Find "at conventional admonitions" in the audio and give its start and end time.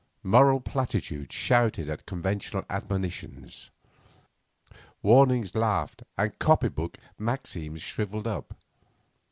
1.87-3.69